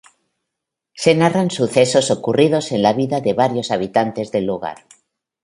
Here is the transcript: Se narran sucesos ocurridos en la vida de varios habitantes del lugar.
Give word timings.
Se 0.95 1.13
narran 1.13 1.51
sucesos 1.51 2.09
ocurridos 2.09 2.71
en 2.71 2.81
la 2.81 2.93
vida 2.93 3.21
de 3.21 3.33
varios 3.33 3.69
habitantes 3.69 4.31
del 4.31 4.45
lugar. 4.47 4.87